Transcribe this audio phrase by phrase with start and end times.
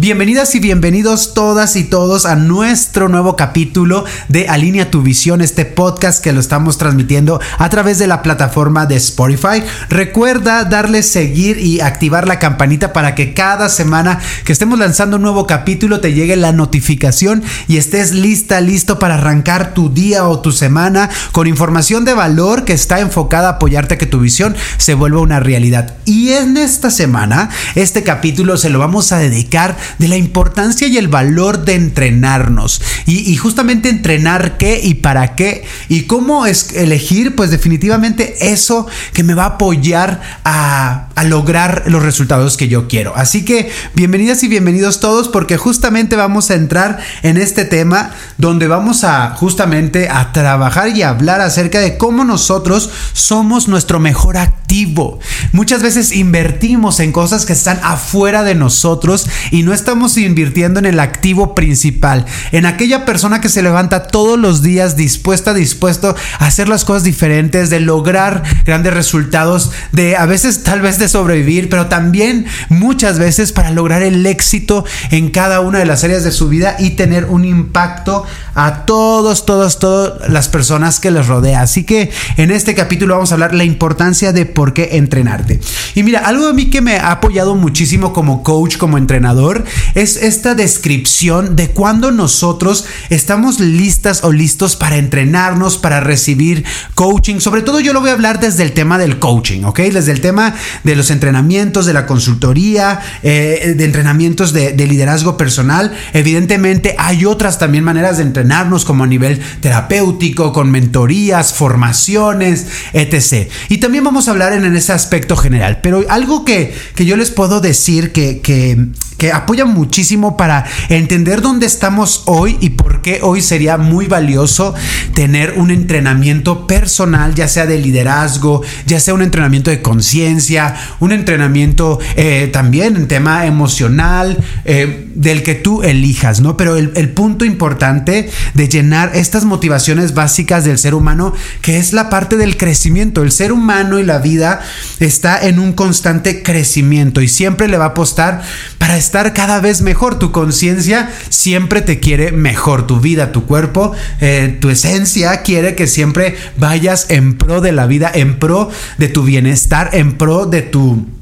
[0.00, 5.64] Bienvenidas y bienvenidos todas y todos a nuestro nuevo capítulo de Alinea tu visión, este
[5.64, 9.64] podcast que lo estamos transmitiendo a través de la plataforma de Spotify.
[9.88, 15.22] Recuerda darle seguir y activar la campanita para que cada semana que estemos lanzando un
[15.22, 20.38] nuevo capítulo te llegue la notificación y estés lista, listo para arrancar tu día o
[20.38, 24.54] tu semana con información de valor que está enfocada a apoyarte a que tu visión
[24.76, 25.96] se vuelva una realidad.
[26.04, 30.96] Y en esta semana, este capítulo se lo vamos a dedicar de la importancia y
[30.98, 32.80] el valor de entrenarnos.
[33.06, 39.22] Y, justamente entrenar qué y para qué y cómo es elegir, pues definitivamente eso que
[39.22, 43.14] me va a apoyar a, a lograr los resultados que yo quiero.
[43.16, 48.66] Así que bienvenidas y bienvenidos todos porque justamente vamos a entrar en este tema donde
[48.66, 55.20] vamos a justamente a trabajar y hablar acerca de cómo nosotros somos nuestro mejor activo.
[55.52, 60.86] Muchas veces invertimos en cosas que están afuera de nosotros y no estamos invirtiendo en
[60.86, 66.46] el activo principal, en aquella persona que se levanta todos los días dispuesta, dispuesto a
[66.46, 71.68] hacer las cosas diferentes, de lograr grandes resultados, de a veces tal vez de sobrevivir,
[71.68, 76.32] pero también muchas veces para lograr el éxito en cada una de las áreas de
[76.32, 81.62] su vida y tener un impacto a todos, todos, todas las personas que les rodea.
[81.62, 85.60] Así que en este capítulo vamos a hablar la importancia de por qué entrenarte.
[85.94, 89.64] Y mira, algo a mí que me ha apoyado muchísimo como coach, como entrenador,
[89.94, 96.64] es esta descripción de cuando nosotros estamos listas o listos para entrenarnos, para recibir
[96.94, 97.40] coaching.
[97.40, 99.80] Sobre todo yo lo voy a hablar desde el tema del coaching, ¿ok?
[99.80, 105.36] Desde el tema de los entrenamientos, de la consultoría, eh, de entrenamientos de, de liderazgo
[105.36, 105.94] personal.
[106.12, 113.48] Evidentemente hay otras también maneras de entrenarnos como a nivel terapéutico, con mentorías, formaciones, etc.
[113.68, 115.80] Y también vamos a hablar en, ese aspecto general.
[115.82, 121.42] Pero algo que, que yo les puedo decir que, que que apoya muchísimo para entender
[121.42, 124.74] dónde estamos hoy y por qué hoy sería muy valioso
[125.12, 131.12] tener un entrenamiento personal, ya sea de liderazgo, ya sea un entrenamiento de conciencia, un
[131.12, 136.56] entrenamiento eh, también en tema emocional, eh, del que tú elijas, ¿no?
[136.56, 142.08] Pero el, punto importante de llenar estas motivaciones básicas del ser humano, que es la
[142.08, 143.22] parte del crecimiento.
[143.22, 144.60] El ser humano y la vida
[145.00, 148.42] está en un constante crecimiento y siempre le va a apostar
[148.78, 150.20] para estar cada vez mejor.
[150.20, 152.86] Tu conciencia siempre te quiere mejor.
[152.86, 157.86] Tu vida, tu cuerpo, eh, tu esencia quiere que siempre vayas en pro de la
[157.86, 161.17] vida, en pro de tu bienestar, en pro de tu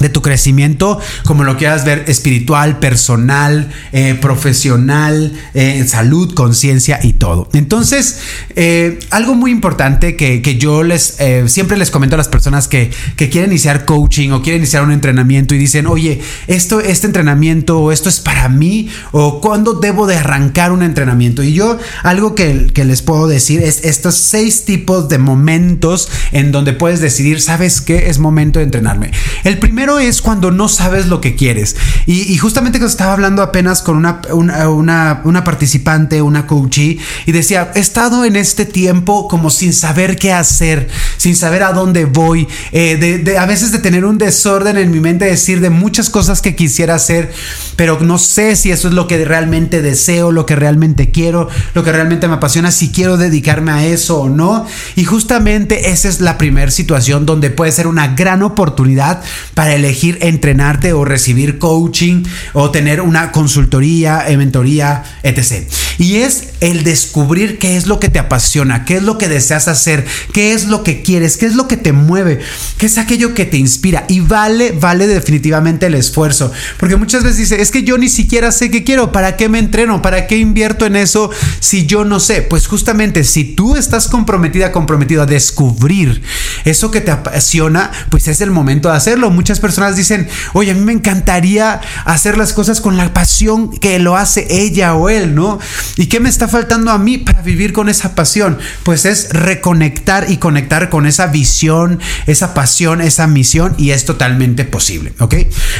[0.00, 7.12] de tu crecimiento, como lo quieras ver, espiritual, personal, eh, profesional, eh, salud, conciencia y
[7.12, 7.48] todo.
[7.52, 8.18] Entonces,
[8.56, 11.16] eh, algo muy importante que, que yo les
[11.46, 14.92] siempre les comento a las personas que, que, quieren iniciar coaching o quieren iniciar un
[14.92, 20.06] entrenamiento y dicen, oye, esto, este entrenamiento o esto es para mí o cuándo debo
[20.06, 21.42] de arrancar un entrenamiento.
[21.42, 26.52] Y yo algo que, que les puedo decir es estos seis tipos de momentos en
[26.52, 28.08] donde puedes decidir, ¿sabes qué?
[28.08, 29.10] Es momento de entrenarme.
[29.44, 29.58] El
[30.00, 31.76] es cuando no sabes lo que quieres.
[32.06, 37.70] Y, justamente que estaba hablando apenas con una, una, una, participante, una coachee, y decía,
[37.74, 42.48] he estado en este tiempo como sin saber qué hacer, sin saber a dónde voy,
[42.72, 46.56] eh, a veces de tener un desorden en mi mente, decir de muchas cosas que
[46.56, 47.32] quisiera hacer,
[47.76, 51.84] pero no sé si eso es lo que realmente deseo, lo que realmente quiero, lo
[51.84, 54.66] que realmente me apasiona, si quiero dedicarme a eso o no.
[54.96, 59.22] Y justamente esa es la primera situación donde puede ser una gran oportunidad
[59.54, 65.68] para elegir entrenarte o recibir coaching o tener una consultoría, eh, mentoría, etc.
[65.98, 69.68] Y es el descubrir qué es lo que te apasiona, qué es lo que deseas
[69.68, 72.40] hacer, qué es lo que quieres, qué es lo que te mueve,
[72.78, 74.04] qué es aquello que te inspira.
[74.08, 76.52] Y vale, vale definitivamente el esfuerzo.
[76.78, 79.58] Porque muchas veces dice, es que yo ni siquiera sé qué quiero, ¿para qué me
[79.58, 80.02] entreno?
[80.02, 81.30] ¿Para qué invierto en eso
[81.60, 82.42] si yo no sé?
[82.42, 86.22] Pues justamente si tú estás comprometida, comprometido a descubrir
[86.64, 89.30] eso que te apasiona, pues es el momento de hacerlo.
[89.30, 93.98] Muchas personas dicen, oye, a mí me encantaría hacer las cosas con la pasión que
[93.98, 95.58] lo hace ella o él, ¿no?
[95.96, 98.58] ¿Y qué me está faltando a mí para vivir con esa pasión?
[98.82, 104.64] Pues es reconectar y conectar con esa visión, esa pasión, esa misión y es totalmente
[104.64, 105.34] posible, ¿ok?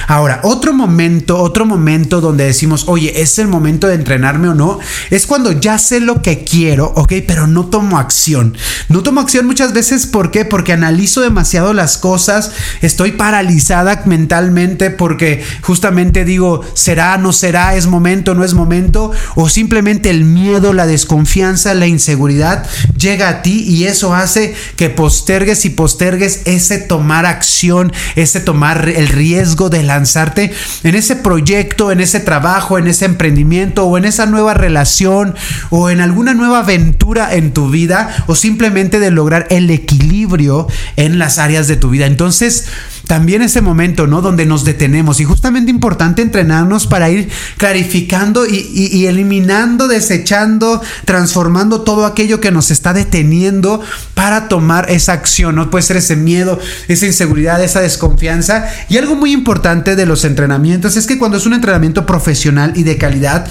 [0.06, 4.78] Ahora, otro momento, otro momento donde decimos, oye, es el momento de entrenarme o no,
[5.10, 7.14] es cuando ya sé lo que quiero, ¿ok?
[7.26, 8.56] Pero no tomo acción.
[8.88, 10.44] No tomo acción muchas veces, ¿por qué?
[10.44, 17.86] Porque analizo demasiado las cosas, estoy paralizada mentalmente porque justamente digo, ¿será, no será, es
[17.86, 19.10] momento, no es momento?
[19.34, 22.66] O simplemente el miedo, la desconfianza, la inseguridad
[22.98, 28.88] llega a ti y eso hace que postergues y postergues ese tomar acción, ese tomar
[28.88, 34.04] el riesgo de lanzarte en ese proyecto, en ese trabajo, en ese emprendimiento o en
[34.04, 35.34] esa nueva relación
[35.70, 40.63] o en alguna nueva aventura en tu vida o simplemente de lograr el equilibrio
[40.96, 42.06] en las áreas de tu vida.
[42.06, 42.66] Entonces,
[43.06, 44.22] también ese momento, ¿no?
[44.22, 52.06] Donde nos detenemos y justamente importante entrenarnos para ir clarificando y, eliminando, desechando, transformando todo
[52.06, 53.80] aquello que nos está deteniendo
[54.14, 55.70] para tomar esa acción, ¿no?
[55.70, 56.58] Puede ser ese miedo,
[56.88, 58.66] esa inseguridad, esa desconfianza.
[58.88, 62.84] Y algo muy importante de los entrenamientos es que cuando es un entrenamiento profesional y
[62.84, 63.46] de calidad,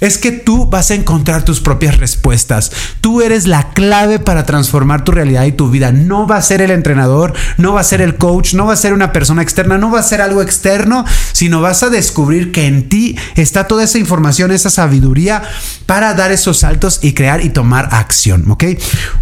[0.00, 2.70] es que tú vas a encontrar tus propias respuestas.
[3.00, 5.92] Tú eres la clave para transformar tu realidad y tu vida.
[5.92, 8.76] No va a ser el entrenador, no va a ser el coach, no va a
[8.76, 12.66] ser una persona externa, no va a ser algo externo, sino vas a descubrir que
[12.66, 15.42] en ti está toda esa información, esa sabiduría
[15.86, 18.64] para dar esos saltos y crear y tomar acción, ¿ok?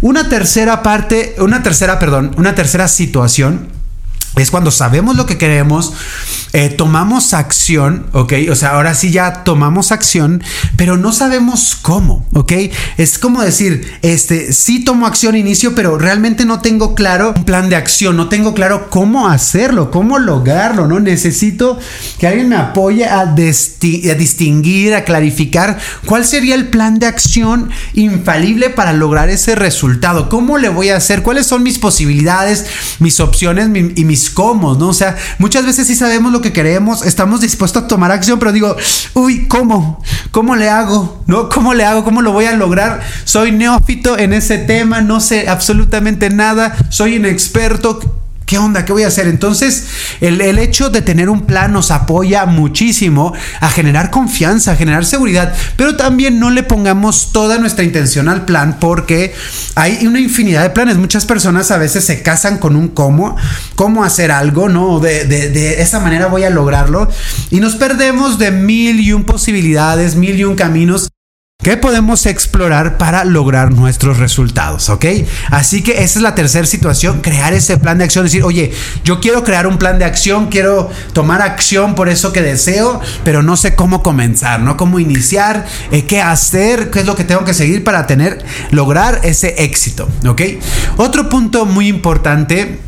[0.01, 3.76] Una tercera parte, una tercera, perdón, una tercera situación
[4.37, 5.93] es cuando sabemos lo que queremos,
[6.53, 8.33] eh, tomamos acción, ¿ok?
[8.51, 10.43] O sea, ahora sí ya tomamos acción,
[10.75, 12.53] pero no sabemos cómo, ¿ok?
[12.97, 17.69] Es como decir, este, sí tomo acción inicio, pero realmente no tengo claro un plan
[17.69, 20.99] de acción, no tengo claro cómo hacerlo, cómo lograrlo, ¿no?
[20.99, 21.79] Necesito
[22.19, 27.69] que alguien me apoye a, a distinguir, a clarificar cuál sería el plan de acción
[27.93, 32.65] infalible para lograr ese resultado, cómo le voy a hacer, cuáles son mis posibilidades,
[32.99, 34.89] mis opciones y mis cómo, ¿no?
[34.89, 38.51] O sea, muchas veces sí sabemos lo que queremos, estamos dispuestos a tomar acción, pero
[38.51, 38.75] digo,
[39.13, 40.01] uy, ¿cómo?
[40.31, 41.23] ¿Cómo le hago?
[41.27, 41.49] ¿No?
[41.49, 42.03] ¿Cómo le hago?
[42.03, 43.01] ¿Cómo lo voy a lograr?
[43.23, 47.99] Soy neófito en ese tema, no sé absolutamente nada, soy inexperto.
[48.47, 48.85] ¿Qué onda?
[48.85, 49.27] ¿Qué voy a hacer?
[49.27, 49.87] Entonces,
[50.21, 55.53] el, hecho de tener un plan nos apoya muchísimo a generar confianza, a generar seguridad,
[55.75, 59.35] pero también no le pongamos toda nuestra intención al plan porque
[59.75, 60.95] hay una infinidad de planes.
[60.95, 63.35] Muchas personas a veces se casan con un cómo,
[63.75, 65.01] cómo hacer algo, ¿no?
[65.01, 67.09] De, de, de esa manera voy a lograrlo
[67.51, 71.09] y nos perdemos de mil y un posibilidades, mil y un caminos
[71.67, 74.87] ¿Qué podemos explorar para lograr nuestros resultados?
[74.87, 75.03] ¿Ok?
[75.51, 78.71] Así que esa es la tercera situación, crear ese plan de acción, decir, oye,
[79.03, 83.43] yo quiero crear un plan de acción, quiero tomar acción por eso que deseo, pero
[83.43, 84.77] no sé cómo comenzar, ¿no?
[84.77, 89.19] Cómo iniciar, eh, qué hacer, qué es lo que tengo que seguir para tener, lograr
[89.23, 90.41] ese éxito, ¿ok?
[90.95, 92.79] Otro punto muy importante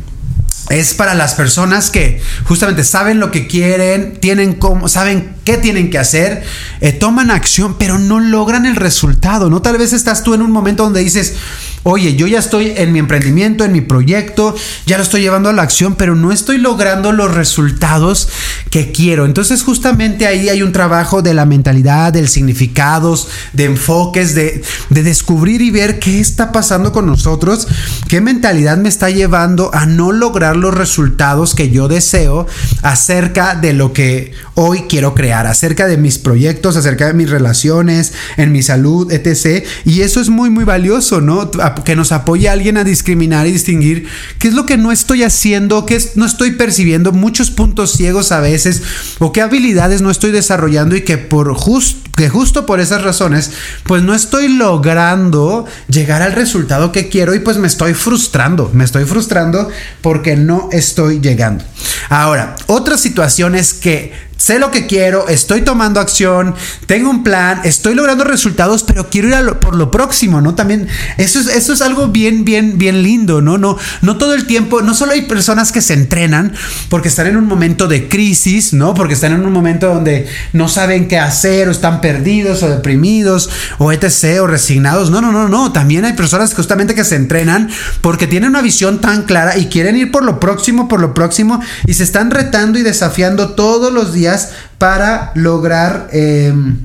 [0.70, 5.90] es para las personas que justamente saben lo que quieren, tienen cómo, saben qué tienen
[5.90, 6.44] que hacer,
[6.80, 9.62] eh, toman acción, pero no logran el resultado, ¿no?
[9.62, 11.34] Tal vez estás tú en un momento donde dices,
[11.82, 14.54] oye, yo ya estoy en mi emprendimiento, en mi proyecto,
[14.86, 18.28] ya lo estoy llevando a la acción, pero no estoy logrando los resultados
[18.70, 19.24] que quiero.
[19.24, 25.02] Entonces justamente ahí hay un trabajo de la mentalidad, del significados, de enfoques, de, de
[25.02, 27.66] descubrir y ver qué está pasando con nosotros,
[28.08, 32.46] qué mentalidad me está llevando a no lograr los resultados que yo deseo
[32.82, 38.12] acerca de lo que hoy quiero crear, acerca de mis proyectos, acerca de mis relaciones,
[38.36, 39.64] en mi salud, etc.
[39.84, 41.50] Y eso es muy, muy valioso, ¿no?
[41.84, 44.06] que nos apoye alguien a discriminar y distinguir
[44.38, 48.40] qué es lo que no estoy haciendo, qué no estoy percibiendo, muchos puntos ciegos a
[48.40, 48.82] veces,
[49.18, 53.52] o qué habilidades no estoy desarrollando y que por justo justo por esas razones,
[53.84, 58.84] pues no estoy logrando llegar al resultado que quiero y pues me estoy frustrando, me
[58.84, 59.68] estoy frustrando
[60.02, 61.64] porque no estoy llegando.
[62.08, 66.54] Ahora, otra situación es que sé lo que quiero, estoy tomando acción,
[66.86, 70.54] tengo un plan, estoy logrando resultados, pero quiero ir por lo próximo, ¿no?
[70.54, 73.58] También eso es, eso es algo bien, bien, bien lindo, ¿no?
[73.58, 76.54] No, no todo el tiempo, no solo hay personas que se entrenan
[76.88, 78.94] porque están en un momento de crisis, ¿no?
[78.94, 83.50] Porque están en un momento donde no saben qué hacer o están perdidos o deprimidos
[83.76, 84.40] o etc.
[84.40, 85.10] o resignados.
[85.10, 85.70] No, no, no, no.
[85.72, 87.68] También hay personas justamente que se entrenan
[88.00, 91.60] porque tienen una visión tan clara y quieren ir por lo próximo, por lo próximo
[91.86, 94.29] y se están retando y desafiando todos los días
[94.78, 96.76] para lograr em,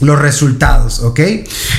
[0.00, 1.20] los resultados, ¿ok?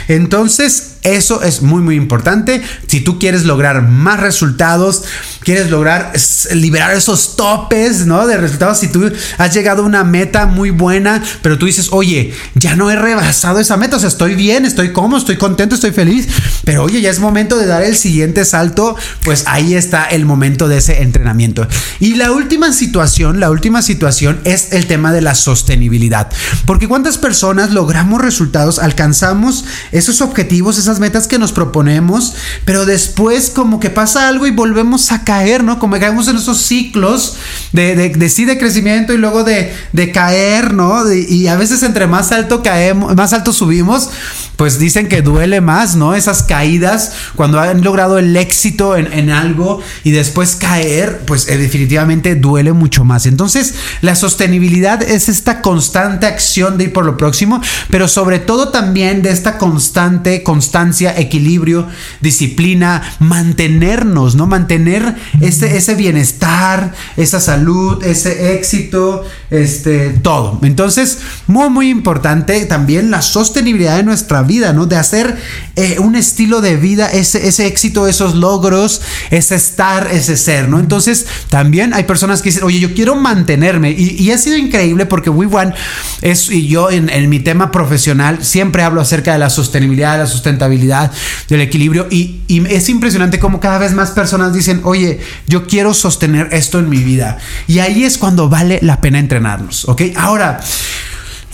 [0.07, 2.61] Entonces, Eso es muy muy importante.
[2.87, 5.03] Si tú quieres lograr más resultados,
[5.41, 6.11] quieres lograr
[6.53, 8.25] liberar esos topes, ¿no?
[8.25, 12.33] De resultados, si tú has llegado a una meta muy buena, pero tú dices, oye,
[12.55, 15.91] ya no he rebasado esa meta, o sea, estoy bien, estoy cómodo, estoy contento, estoy
[15.91, 16.27] feliz,
[16.63, 20.67] pero oye, ya es momento de dar el siguiente salto, pues ahí está el momento
[20.67, 21.67] de ese entrenamiento.
[21.99, 26.29] Y la última situación, la última situación es el tema de la sostenibilidad,
[26.65, 32.33] porque cuántas personas logramos resultados, alcanzamos esos objetivos, esas metas que nos proponemos,
[32.65, 35.79] pero después como que pasa algo y volvemos a caer, ¿no?
[35.79, 37.35] Como caemos en esos ciclos
[37.71, 41.11] de, de, sí de crecimiento y luego de, de caer, ¿no?
[41.11, 44.09] y a veces entre más alto caemos, más alto subimos,
[44.55, 46.15] pues dicen que duele más, ¿no?
[46.15, 52.35] Esas caídas cuando han logrado el éxito en, algo y después caer, pues eh, definitivamente
[52.35, 53.25] duele mucho más.
[53.25, 58.69] Entonces, la sostenibilidad es esta constante acción de ir por lo próximo, pero sobre todo
[58.69, 61.87] también de esta constante constancia, equilibrio,
[62.21, 64.47] disciplina, mantenernos, ¿no?
[64.47, 70.59] Mantener ese, ese bienestar, esa salud, ese éxito, este, todo.
[70.63, 74.85] Entonces, muy, muy importante también la sostenibilidad de nuestra vida, ¿no?
[74.85, 75.37] De hacer
[75.75, 80.79] eh, un estilo de vida, ese, ese éxito, esos logros, ese estar, ese ser, ¿no?
[80.79, 83.91] Entonces, también hay personas que dicen, oye, yo quiero mantenerme.
[83.91, 85.73] Y, ha sido increíble porque WeOne
[86.21, 90.19] es, y yo en, en, mi tema profesional siempre hablo acerca de la sostenibilidad, de
[90.19, 91.11] la sustentabilidad,
[91.47, 92.07] del equilibrio.
[92.09, 96.79] Y, y es impresionante como cada vez más personas dicen, oye, yo quiero sostener esto
[96.79, 97.37] en mi vida.
[97.67, 100.01] Y ahí es cuando vale la pena entrenarnos, ¿ok?
[100.15, 100.59] Ahora,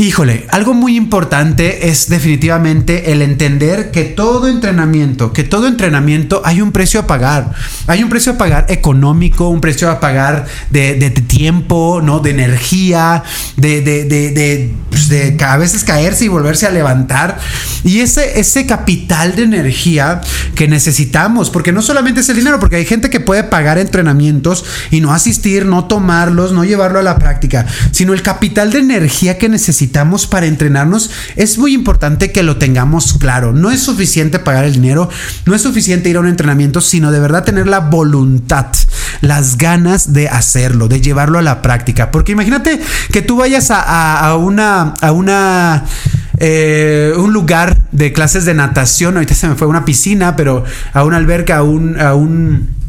[0.02, 6.60] Híjole, algo muy importante es definitivamente el entender que todo entrenamiento, que todo entrenamiento hay
[6.60, 7.52] un precio a pagar.
[7.86, 12.20] Hay un precio a pagar económico, un precio a pagar de, tiempo, ¿no?
[12.20, 13.22] De energía,
[13.58, 14.74] de, de, de,
[15.12, 17.38] de, a veces caerse y volverse a levantar.
[17.84, 20.22] Y ese, ese capital de energía
[20.56, 24.66] que necesitamos, porque no solamente es el dinero, porque hay gente que puede pagar entrenamientos
[24.90, 29.38] y no asistir, no tomarlos, no llevarlo a la práctica, sino el capital de energía
[29.38, 33.54] que necesitamos para entrenarnos, es muy importante que lo tengamos claro.
[33.54, 35.10] No es suficiente pagar el dinero,
[35.46, 38.68] no es suficiente ir a un entrenamiento, sino de verdad tener la voluntad,
[39.22, 42.12] las ganas de hacerlo, de llevarlo a la práctica.
[42.12, 42.80] Porque imagínate
[43.12, 45.84] que tú vayas a, una, a una
[46.38, 51.04] eh, un lugar de clases de natación, ahorita se me fue una piscina, pero a
[51.04, 52.81] una alberca, a un, a un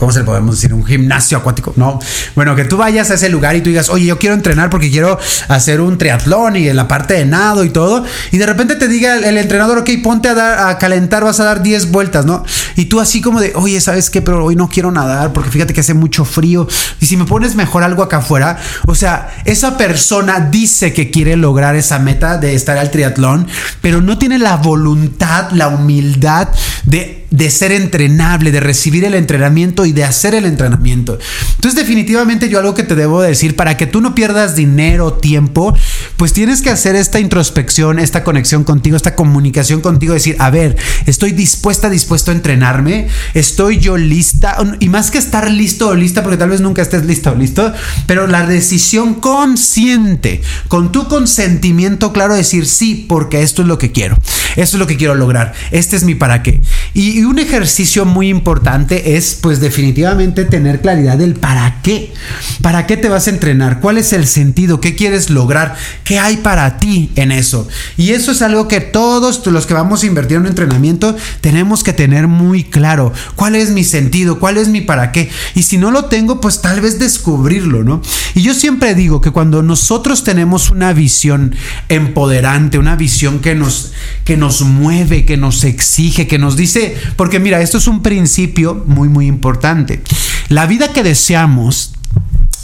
[0.00, 0.72] ¿cómo se le podemos decir?
[0.72, 1.98] Un gimnasio acuático, no.
[2.34, 4.90] Bueno, que tú vayas a ese lugar y tú digas, oye, yo quiero entrenar porque
[4.90, 8.02] quiero hacer un triatlón y en la parte de nado y todo.
[8.32, 11.44] Y de repente te diga el, entrenador, ok, ponte a, dar, a calentar, vas a
[11.44, 12.42] dar 10 vueltas, ¿no?
[12.76, 14.22] Y tú así como de, oye, ¿sabes qué?
[14.22, 16.66] Pero hoy no quiero nadar porque fíjate que hace mucho frío.
[16.98, 21.36] Y si me pones mejor algo acá afuera, o sea, esa persona dice que quiere
[21.36, 23.46] lograr esa meta de estar al triatlón,
[23.82, 26.48] pero no tiene la voluntad, la humildad
[26.86, 31.18] de de ser entrenable, de recibir el entrenamiento y de hacer el entrenamiento.
[31.54, 35.74] Entonces definitivamente yo algo que te debo decir, para que tú no pierdas dinero, tiempo,
[36.16, 40.76] pues tienes que hacer esta introspección, esta conexión contigo, esta comunicación contigo, decir, a ver,
[41.06, 46.22] estoy dispuesta, dispuesto a entrenarme, estoy yo lista, y más que estar listo o lista,
[46.22, 47.72] porque tal vez nunca estés listo o listo,
[48.06, 53.92] pero la decisión consciente, con tu consentimiento claro, decir sí, porque esto es lo que
[53.92, 54.18] quiero,
[54.56, 56.60] esto es lo que quiero lograr, este es mi para qué.
[56.94, 62.14] Y y un ejercicio muy importante es pues definitivamente tener claridad del para qué.
[62.62, 63.80] ¿Para qué te vas a entrenar?
[63.80, 64.80] ¿Cuál es el sentido?
[64.80, 65.76] ¿Qué quieres lograr?
[66.02, 67.68] ¿Qué hay para ti en eso?
[67.98, 71.84] Y eso es algo que todos los que vamos a invertir en un entrenamiento tenemos
[71.84, 73.12] que tener muy claro.
[73.36, 74.38] ¿Cuál es mi sentido?
[74.38, 75.28] ¿Cuál es mi para qué?
[75.54, 78.00] Y si no lo tengo, pues tal vez descubrirlo, ¿no?
[78.34, 81.54] Y yo siempre digo que cuando nosotros tenemos una visión
[81.90, 83.92] empoderante, una visión que nos,
[84.24, 88.84] que nos mueve, que nos exige, que nos dice, porque mira, esto es un principio
[88.86, 90.02] muy, muy importante.
[90.48, 91.92] La vida que deseamos,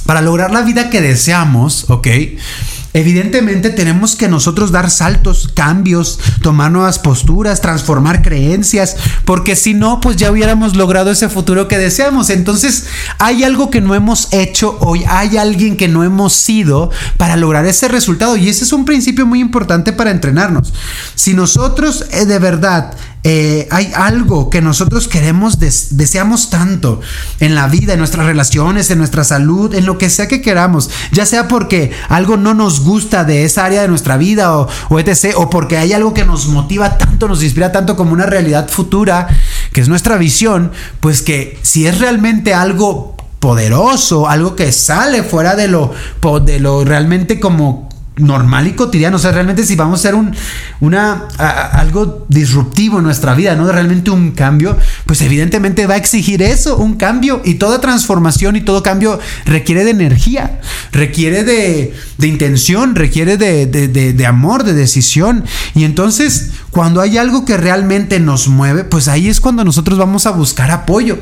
[0.07, 2.09] para lograr la vida que deseamos, ¿ok?
[2.97, 10.00] Evidentemente tenemos que nosotros dar saltos, cambios, tomar nuevas posturas, transformar creencias, porque si no,
[10.00, 12.31] pues ya hubiéramos logrado ese futuro que deseamos.
[12.31, 12.87] Entonces,
[13.19, 17.67] hay algo que no hemos hecho hoy, hay alguien que no hemos sido para lograr
[17.67, 20.73] ese resultado y ese es un principio muy importante para entrenarnos.
[21.15, 22.97] Si nosotros eh, de verdad
[23.28, 27.00] eh, hay algo que nosotros queremos, deseamos tanto
[27.40, 30.90] en la vida, en nuestras relaciones, en nuestra salud, en lo que sea que queramos,
[31.11, 35.00] ya sea porque algo no nos gusta de esa área de nuestra vida o, o
[35.00, 38.68] etc., o porque hay algo que nos motiva tanto, nos inspira tanto como una realidad
[38.68, 39.26] futura,
[39.73, 45.56] que es nuestra visión, pues que si es realmente algo poderoso, algo que sale fuera
[45.56, 45.92] de lo,
[46.45, 47.86] de lo realmente como
[48.17, 49.17] normal y cotidiano.
[49.17, 50.35] O sea, realmente si vamos a hacer un,
[50.81, 53.71] una, algo disruptivo en nuestra vida, ¿no?
[53.71, 57.43] Realmente un cambio, pues evidentemente va a exigir eso, un cambio.
[57.45, 60.61] Y toda transformación y todo cambio requiere de energía,
[60.93, 65.45] requiere de, de intención, requiere de, de, de, amor, de decisión.
[65.75, 70.26] Y entonces, cuando hay algo que realmente nos mueve, pues ahí es cuando nosotros vamos
[70.26, 71.16] a buscar apoyo.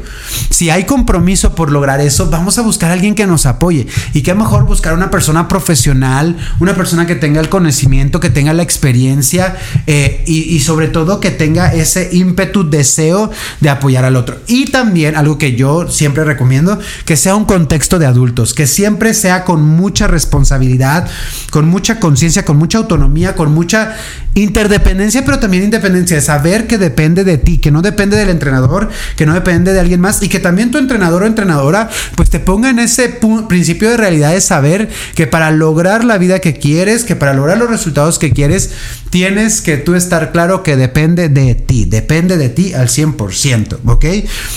[0.51, 3.87] Si hay compromiso por lograr eso, vamos a buscar a alguien que nos apoye.
[4.15, 8.53] Y qué mejor buscar una persona profesional, una persona que tenga el conocimiento, que tenga
[8.53, 9.55] la experiencia
[9.87, 13.31] eh, y, sobre todo que tenga ese ímpetu, deseo
[13.61, 14.41] de apoyar al otro.
[14.49, 19.15] Y también algo que yo siempre recomiendo, que sea un contexto de adultos, que siempre
[19.15, 21.09] sea con mucha responsabilidad,
[21.51, 23.95] con mucha conciencia, con mucha autonomía, con mucha
[24.35, 28.89] interdependencia, pero también independencia, de saber que depende de ti, que no depende del entrenador,
[29.15, 32.41] que no depende de alguien más y que también tu entrenador o entrenadora pues te
[32.41, 37.05] ponga en ese principio de realidad de saber que para lograr la vida que quieres,
[37.05, 38.71] que para lograr los resultados que quieres,
[39.11, 44.05] tienes que tú estar claro que depende de ti, depende de ti al 100%, ¿ok?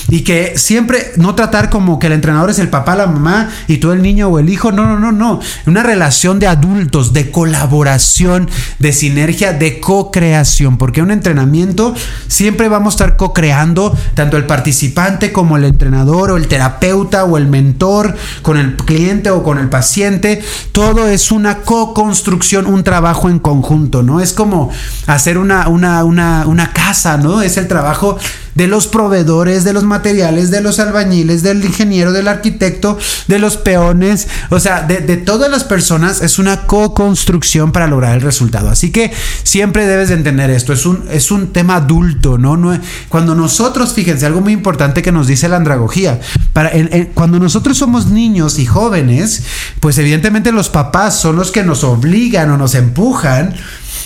[0.07, 3.77] Y que siempre no tratar como que el entrenador es el papá, la mamá y
[3.77, 5.41] tú el niño o el hijo, no, no, no, no.
[5.65, 11.93] Una relación de adultos, de colaboración, de sinergia, de co-creación, porque un entrenamiento
[12.27, 17.37] siempre vamos a estar co-creando, tanto el participante como el entrenador o el terapeuta o
[17.37, 20.41] el mentor, con el cliente o con el paciente,
[20.73, 24.19] todo es una co-construcción, un trabajo en conjunto, ¿no?
[24.19, 24.69] Es como
[25.05, 27.41] hacer una, una, una, una casa, ¿no?
[27.41, 28.17] Es el trabajo
[28.57, 32.97] de los proveedores, de los materiales, de los albañiles, del ingeniero, del arquitecto,
[33.27, 38.21] de los peones, o sea, de, todas las personas es una co-construcción para lograr el
[38.21, 38.71] resultado.
[38.71, 39.11] Así que
[39.43, 42.57] siempre debes de entender esto, es un, es un tema adulto, ¿no?
[42.57, 42.77] no
[43.09, 46.19] cuando nosotros, fíjense, algo muy importante que nos dice la andragogía,
[46.53, 46.71] para,
[47.13, 49.43] cuando nosotros somos niños y jóvenes,
[49.79, 53.53] pues evidentemente los papás son los que nos obligan o nos empujan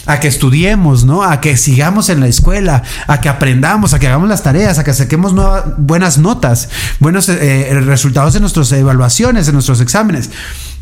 [0.05, 1.23] a que estudiemos, ¿no?
[1.23, 4.83] A que sigamos en la escuela, a que aprendamos, a que hagamos las tareas, a
[4.83, 5.33] que saquemos
[5.77, 10.29] buenas notas, buenos eh, eh, resultados en nuestras evaluaciones, en nuestros exámenes.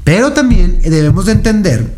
[0.03, 1.97] Pero también debemos de entender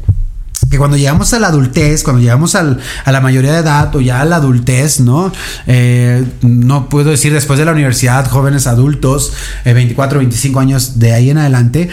[0.71, 4.21] que cuando llegamos a la adultez, cuando llegamos a la mayoría de edad o ya
[4.21, 5.31] a la adultez, ¿no?
[5.67, 9.33] Eh, no puedo decir después de la universidad, jóvenes adultos,
[9.65, 11.89] 24, 25 años de ahí en adelante,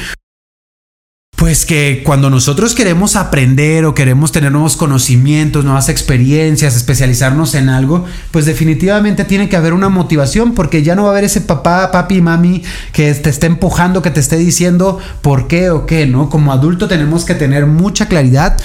[1.38, 7.68] pues que cuando nosotros queremos aprender o queremos tener nuevos conocimientos, nuevas experiencias, especializarnos en
[7.68, 11.40] algo, pues definitivamente tiene que haber una motivación porque ya no va a haber ese
[11.40, 16.06] papá, papi mami que te esté empujando, que te esté diciendo por qué o qué,
[16.06, 16.28] ¿no?
[16.28, 18.56] Como adulto tenemos que tener mucha claridad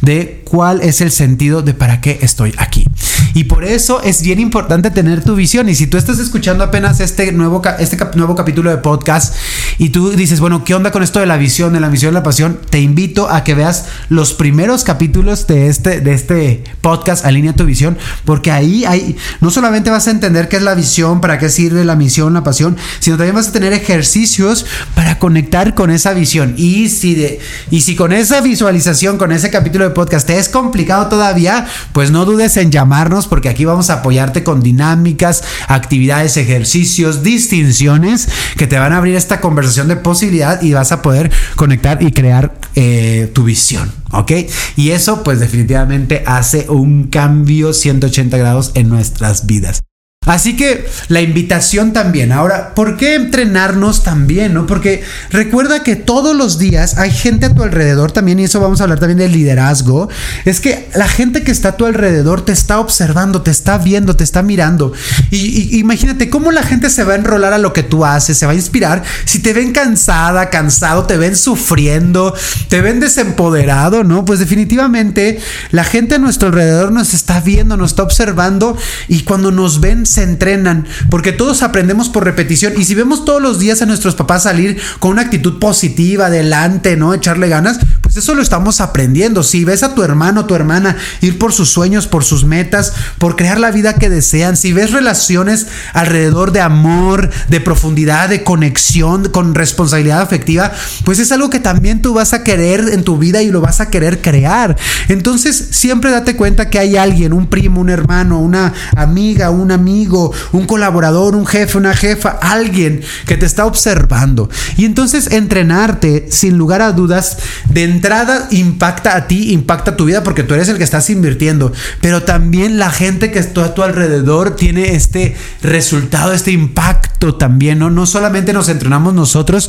[0.00, 2.86] de cuál es el sentido de para qué estoy aquí.
[3.34, 5.68] Y por eso es bien importante tener tu visión.
[5.68, 9.34] Y si tú estás escuchando apenas este nuevo, este nuevo capítulo de podcast
[9.78, 12.20] y tú dices, bueno, ¿qué onda con esto de la visión, de la misión, de
[12.20, 12.58] la pasión?
[12.68, 17.64] Te invito a que veas los primeros capítulos de este, de este podcast, Alinea tu
[17.64, 21.48] visión, porque ahí hay, no solamente vas a entender qué es la visión, para qué
[21.48, 26.12] sirve la misión, la pasión, sino también vas a tener ejercicios para conectar con esa
[26.12, 26.54] visión.
[26.56, 27.40] Y si, de,
[27.70, 32.10] y si con esa visualización, con ese capítulo de podcast te es complicado todavía, pues
[32.10, 38.66] no dudes en llamarnos porque aquí vamos a apoyarte con dinámicas, actividades, ejercicios, distinciones que
[38.66, 42.54] te van a abrir esta conversación de posibilidad y vas a poder conectar y crear
[42.74, 44.32] eh, tu visión, ¿ok?
[44.76, 49.80] Y eso pues definitivamente hace un cambio 180 grados en nuestras vidas.
[50.26, 52.30] Así que la invitación también.
[52.30, 54.52] Ahora, ¿por qué entrenarnos también?
[54.52, 54.66] ¿no?
[54.66, 58.80] Porque recuerda que todos los días hay gente a tu alrededor también, y eso vamos
[58.80, 60.10] a hablar también del liderazgo.
[60.44, 64.14] Es que la gente que está a tu alrededor te está observando, te está viendo,
[64.14, 64.92] te está mirando.
[65.30, 68.44] Y, imagínate cómo la gente se va a enrolar a lo que tú haces, se
[68.44, 69.02] va a inspirar.
[69.24, 72.34] Si te ven cansada, cansado, te ven sufriendo,
[72.68, 74.26] te ven desempoderado, ¿no?
[74.26, 78.76] Pues definitivamente la gente a nuestro alrededor nos está viendo, nos está observando
[79.08, 83.40] y cuando nos ven se entrenan, porque todos aprendemos por repetición y si vemos todos
[83.40, 87.14] los días a nuestros papás salir con una actitud positiva, adelante, ¿no?
[87.14, 87.78] Echarle ganas,
[88.10, 89.44] pues eso lo estamos aprendiendo.
[89.44, 93.36] Si ves a tu hermano tu hermana ir por sus sueños, por sus metas, por
[93.36, 99.28] crear la vida que desean, si ves relaciones alrededor de amor, de profundidad, de conexión,
[99.28, 100.72] con responsabilidad afectiva,
[101.04, 103.80] pues es algo que también tú vas a querer en tu vida y lo vas
[103.80, 104.76] a querer crear.
[105.06, 110.32] Entonces, siempre date cuenta que hay alguien, un primo, un hermano, una amiga, un amigo,
[110.50, 114.50] un colaborador, un jefe, una jefa, alguien que te está observando.
[114.76, 120.22] Y entonces entrenarte, sin lugar a dudas, de entrada impacta a ti, impacta tu vida
[120.22, 123.82] porque tú eres el que estás invirtiendo, pero también la gente que está a tu
[123.82, 127.90] alrededor tiene este resultado, este impacto también, ¿no?
[127.90, 129.68] No solamente nos entrenamos nosotros,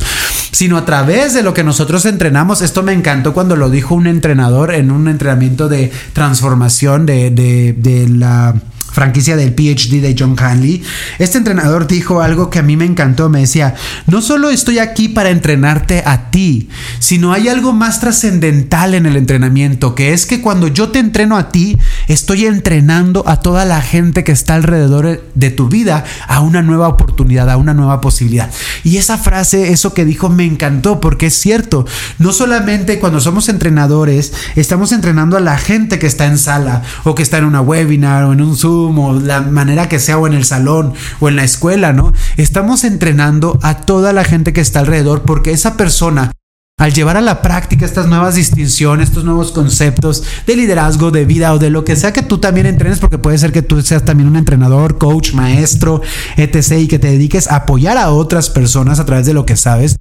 [0.50, 2.62] sino a través de lo que nosotros entrenamos.
[2.62, 7.74] Esto me encantó cuando lo dijo un entrenador en un entrenamiento de transformación de, de,
[7.76, 8.54] de la
[8.92, 10.82] franquicia del PhD de John Hanley,
[11.18, 13.74] este entrenador dijo algo que a mí me encantó, me decía,
[14.06, 19.16] no solo estoy aquí para entrenarte a ti, sino hay algo más trascendental en el
[19.16, 21.78] entrenamiento, que es que cuando yo te entreno a ti,
[22.08, 26.88] estoy entrenando a toda la gente que está alrededor de tu vida a una nueva
[26.88, 28.50] oportunidad, a una nueva posibilidad.
[28.84, 31.86] Y esa frase, eso que dijo, me encantó, porque es cierto,
[32.18, 37.14] no solamente cuando somos entrenadores, estamos entrenando a la gente que está en sala o
[37.14, 40.26] que está en una webinar o en un Zoom, o la manera que sea, o
[40.26, 42.12] en el salón, o en la escuela, ¿no?
[42.36, 46.32] Estamos entrenando a toda la gente que está alrededor porque esa persona
[46.78, 51.52] al llevar a la práctica estas nuevas distinciones, estos nuevos conceptos de liderazgo, de vida
[51.52, 54.04] o de lo que sea que tú también entrenes, porque puede ser que tú seas
[54.04, 56.00] también un entrenador, coach, maestro,
[56.36, 56.78] etc.
[56.78, 59.96] y que te dediques a apoyar a otras personas a través de lo que sabes,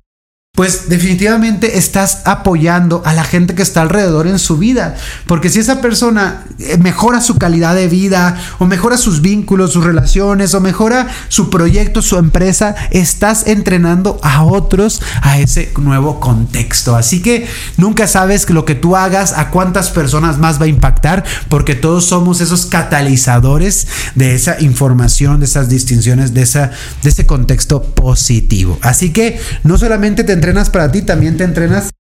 [0.54, 4.98] pues definitivamente estás apoyando a la gente que está alrededor en su vida.
[5.26, 9.86] Porque si esa persona eh, mejora su calidad de vida, o mejora sus vínculos, sus
[9.86, 16.98] relaciones, o mejora su proyecto, su empresa, estás entrenando a otros a ese nuevo contexto.
[16.98, 21.24] Así que nunca sabes lo que tú hagas, a cuántas personas más va a impactar,
[21.48, 26.72] porque todos somos esos catalizadores de esa información, de esas distinciones, de, esa,
[27.04, 28.78] de ese contexto positivo.
[28.82, 31.92] Así que no solamente te entrenas para ti, también te entrenas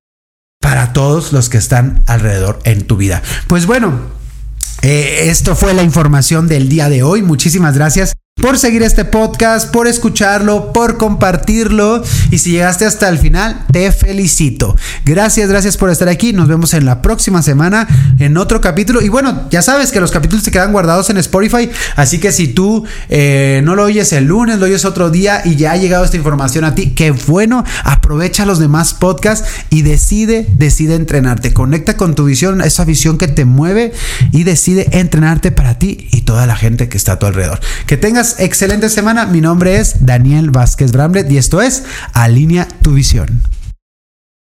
[0.59, 3.21] para todos los que están alrededor en tu vida.
[3.45, 3.99] Pues bueno,
[4.81, 7.21] eh, esto fue la información del día de hoy.
[7.21, 12.03] Muchísimas gracias por seguir este podcast, por escucharlo, por compartirlo.
[12.31, 14.75] Y si llegaste hasta el final, te felicito.
[15.05, 16.33] Gracias, gracias por estar aquí.
[16.33, 17.87] Nos vemos en la próxima semana
[18.19, 19.01] en otro capítulo.
[19.01, 21.69] Y bueno, ya sabes que los capítulos se quedan guardados en Spotify.
[21.95, 25.55] Así que si tú eh, no lo oyes el lunes, lo oyes otro día y
[25.55, 27.63] ya ha llegado esta información a ti, qué bueno.
[27.83, 31.53] Aprovecha los demás podcasts y decide, decide entrenarte.
[31.53, 33.93] Conecta con tu visión, esa visión que te mueve
[34.31, 37.59] y decide entrenarte para ti y toda la gente que está a tu alrededor.
[37.85, 39.25] Que tengas excelente semana.
[39.25, 43.41] Mi nombre es Daniel Vázquez Bramlet y esto es Alinea tu visión.